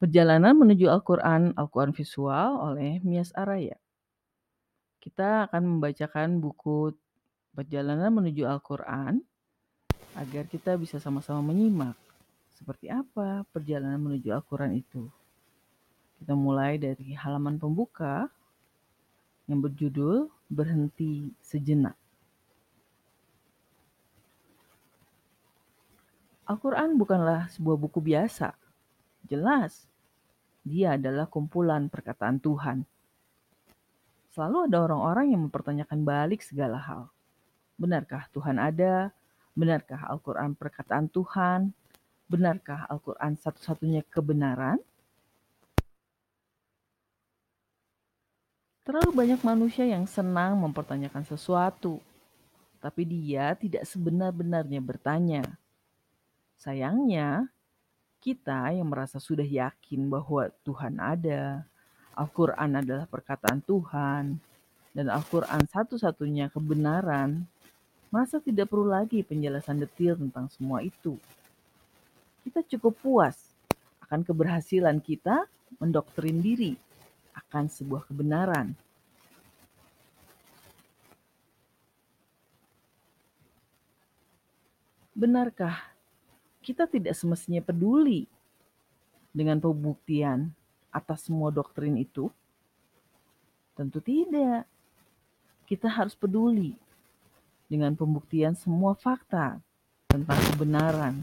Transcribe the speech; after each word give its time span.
Perjalanan 0.00 0.56
menuju 0.56 0.88
Al-Quran, 0.88 1.52
Al-Quran 1.60 1.92
Visual 1.92 2.56
oleh 2.56 3.04
Mias 3.04 3.36
Araya. 3.36 3.76
Kita 4.96 5.44
akan 5.44 5.76
membacakan 5.76 6.40
buku 6.40 6.96
Perjalanan 7.52 8.08
menuju 8.08 8.48
Al-Quran 8.48 9.20
agar 10.16 10.48
kita 10.48 10.80
bisa 10.80 10.96
sama-sama 10.96 11.52
menyimak 11.52 11.98
seperti 12.56 12.88
apa 12.88 13.44
perjalanan 13.52 14.00
menuju 14.00 14.32
Al-Quran 14.32 14.80
itu. 14.80 15.04
Kita 16.16 16.32
mulai 16.32 16.80
dari 16.80 17.12
halaman 17.12 17.60
pembuka 17.60 18.32
yang 19.52 19.60
berjudul 19.60 20.32
Berhenti 20.48 21.28
Sejenak. 21.44 21.98
Al-Quran 26.48 26.96
bukanlah 26.96 27.52
sebuah 27.52 27.76
buku 27.76 28.00
biasa. 28.00 28.56
Jelas, 29.28 29.89
dia 30.70 30.94
adalah 30.94 31.26
kumpulan 31.26 31.90
perkataan 31.90 32.38
Tuhan. 32.38 32.86
Selalu 34.30 34.70
ada 34.70 34.86
orang-orang 34.86 35.34
yang 35.34 35.42
mempertanyakan 35.50 36.06
balik 36.06 36.46
segala 36.46 36.78
hal. 36.78 37.10
Benarkah 37.74 38.30
Tuhan 38.30 38.62
ada? 38.62 39.10
Benarkah 39.58 40.06
Al-Quran 40.06 40.54
perkataan 40.54 41.10
Tuhan? 41.10 41.74
Benarkah 42.30 42.86
Al-Quran 42.86 43.34
satu-satunya 43.34 44.06
kebenaran? 44.06 44.78
Terlalu 48.86 49.10
banyak 49.10 49.40
manusia 49.42 49.82
yang 49.82 50.06
senang 50.06 50.54
mempertanyakan 50.62 51.26
sesuatu, 51.26 51.98
tapi 52.78 53.02
dia 53.02 53.52
tidak 53.58 53.82
sebenar-benarnya 53.82 54.78
bertanya. 54.78 55.42
Sayangnya, 56.54 57.50
kita 58.20 58.68
yang 58.76 58.92
merasa 58.92 59.16
sudah 59.16 59.44
yakin 59.44 60.12
bahwa 60.12 60.52
Tuhan 60.62 61.00
ada, 61.00 61.64
Al-Quran 62.12 62.70
adalah 62.76 63.08
perkataan 63.08 63.64
Tuhan, 63.64 64.36
dan 64.92 65.06
Al-Quran 65.08 65.64
satu-satunya 65.64 66.52
kebenaran, 66.52 67.48
masa 68.12 68.36
tidak 68.38 68.68
perlu 68.68 68.92
lagi 68.92 69.24
penjelasan 69.24 69.80
detil 69.80 70.20
tentang 70.20 70.52
semua 70.52 70.84
itu. 70.84 71.16
Kita 72.44 72.60
cukup 72.76 72.94
puas 73.00 73.36
akan 74.04 74.20
keberhasilan 74.20 75.00
kita 75.00 75.48
mendoktrin 75.80 76.44
diri 76.44 76.76
akan 77.32 77.72
sebuah 77.72 78.04
kebenaran. 78.10 78.76
Benarkah 85.14 85.89
kita 86.70 86.86
tidak 86.86 87.18
semestinya 87.18 87.58
peduli 87.58 88.30
dengan 89.34 89.58
pembuktian 89.58 90.54
atas 90.94 91.26
semua 91.26 91.50
doktrin 91.50 91.98
itu? 91.98 92.30
Tentu 93.74 93.98
tidak. 93.98 94.62
Kita 95.66 95.90
harus 95.90 96.14
peduli 96.14 96.78
dengan 97.66 97.98
pembuktian 97.98 98.54
semua 98.54 98.94
fakta 98.94 99.58
tentang 100.06 100.38
kebenaran 100.54 101.18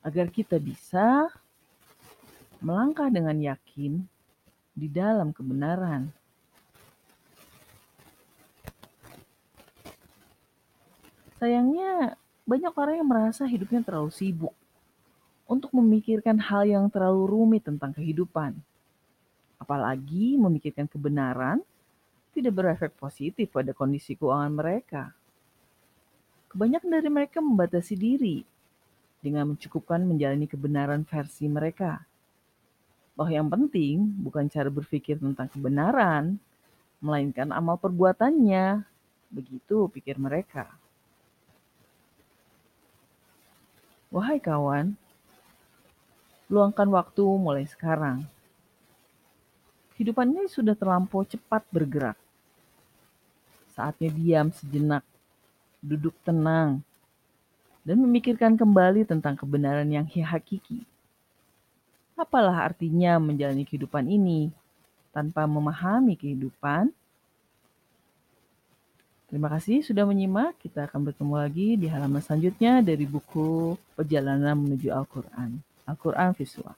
agar 0.00 0.32
kita 0.32 0.56
bisa 0.56 1.28
melangkah 2.64 3.12
dengan 3.12 3.36
yakin 3.36 4.00
di 4.72 4.88
dalam 4.88 5.28
kebenaran. 5.36 6.08
Sayangnya, 11.36 12.16
banyak 12.44 12.72
orang 12.76 13.00
yang 13.00 13.08
merasa 13.08 13.48
hidupnya 13.48 13.80
terlalu 13.80 14.12
sibuk 14.12 14.52
untuk 15.48 15.72
memikirkan 15.72 16.36
hal 16.40 16.68
yang 16.68 16.88
terlalu 16.92 17.24
rumit 17.24 17.64
tentang 17.64 17.92
kehidupan. 17.96 18.56
Apalagi 19.56 20.36
memikirkan 20.36 20.84
kebenaran 20.84 21.64
tidak 22.36 22.52
berefek 22.52 22.92
positif 23.00 23.48
pada 23.48 23.72
kondisi 23.72 24.12
keuangan 24.12 24.52
mereka. 24.52 25.16
Kebanyakan 26.52 26.90
dari 27.00 27.08
mereka 27.10 27.40
membatasi 27.40 27.94
diri 27.96 28.44
dengan 29.24 29.56
mencukupkan 29.56 30.04
menjalani 30.04 30.44
kebenaran 30.44 31.02
versi 31.08 31.48
mereka. 31.48 32.04
Bahwa 33.16 33.30
yang 33.32 33.48
penting 33.48 34.04
bukan 34.20 34.52
cara 34.52 34.68
berpikir 34.68 35.16
tentang 35.16 35.48
kebenaran, 35.48 36.36
melainkan 37.00 37.54
amal 37.56 37.80
perbuatannya. 37.80 38.84
Begitu 39.32 39.88
pikir 39.88 40.20
mereka. 40.20 40.83
Wahai 44.14 44.38
kawan, 44.38 44.94
luangkan 46.46 46.86
waktu 46.86 47.26
mulai 47.34 47.66
sekarang. 47.66 48.22
Hidupan 49.98 50.30
ini 50.30 50.46
sudah 50.46 50.78
terlampau 50.78 51.26
cepat 51.26 51.66
bergerak. 51.74 52.14
Saatnya 53.74 54.14
diam 54.14 54.54
sejenak, 54.54 55.02
duduk 55.82 56.14
tenang, 56.22 56.78
dan 57.82 57.98
memikirkan 57.98 58.54
kembali 58.54 59.02
tentang 59.02 59.34
kebenaran 59.34 59.90
yang 59.90 60.06
hakiki. 60.06 60.86
Apalah 62.14 62.70
artinya 62.70 63.18
menjalani 63.18 63.66
kehidupan 63.66 64.06
ini 64.06 64.54
tanpa 65.10 65.42
memahami 65.42 66.14
kehidupan? 66.14 66.94
Terima 69.34 69.50
kasih 69.50 69.82
sudah 69.82 70.06
menyimak. 70.06 70.54
Kita 70.62 70.86
akan 70.86 71.10
bertemu 71.10 71.34
lagi 71.34 71.74
di 71.74 71.90
halaman 71.90 72.22
selanjutnya 72.22 72.78
dari 72.86 73.02
buku 73.02 73.74
Perjalanan 73.98 74.54
Menuju 74.54 74.94
Al-Quran. 74.94 75.58
Al-Quran 75.90 76.38
Visual. 76.38 76.70